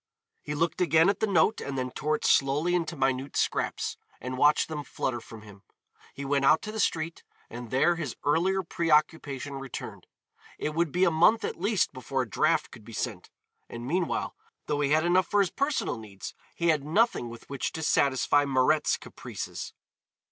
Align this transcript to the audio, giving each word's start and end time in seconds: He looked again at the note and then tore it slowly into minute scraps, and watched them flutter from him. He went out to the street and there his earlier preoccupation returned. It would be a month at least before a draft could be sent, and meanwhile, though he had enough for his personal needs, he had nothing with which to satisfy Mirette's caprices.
He 0.41 0.55
looked 0.55 0.81
again 0.81 1.09
at 1.09 1.19
the 1.19 1.27
note 1.27 1.61
and 1.61 1.77
then 1.77 1.91
tore 1.91 2.15
it 2.15 2.25
slowly 2.25 2.73
into 2.73 2.95
minute 2.95 3.37
scraps, 3.37 3.97
and 4.19 4.35
watched 4.35 4.67
them 4.67 4.83
flutter 4.83 5.21
from 5.21 5.43
him. 5.43 5.61
He 6.15 6.25
went 6.25 6.43
out 6.43 6.63
to 6.63 6.71
the 6.71 6.79
street 6.79 7.23
and 7.51 7.69
there 7.69 7.95
his 7.97 8.15
earlier 8.25 8.63
preoccupation 8.63 9.59
returned. 9.59 10.07
It 10.57 10.73
would 10.73 10.91
be 10.91 11.03
a 11.03 11.11
month 11.11 11.43
at 11.45 11.61
least 11.61 11.93
before 11.93 12.23
a 12.23 12.27
draft 12.27 12.71
could 12.71 12.83
be 12.83 12.93
sent, 12.93 13.29
and 13.69 13.85
meanwhile, 13.85 14.33
though 14.65 14.79
he 14.81 14.89
had 14.89 15.05
enough 15.05 15.27
for 15.27 15.39
his 15.39 15.51
personal 15.51 15.99
needs, 15.99 16.33
he 16.55 16.69
had 16.69 16.83
nothing 16.83 17.29
with 17.29 17.47
which 17.47 17.71
to 17.73 17.83
satisfy 17.83 18.43
Mirette's 18.43 18.97
caprices. 18.97 19.71